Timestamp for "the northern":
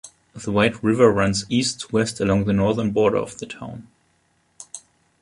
2.45-2.89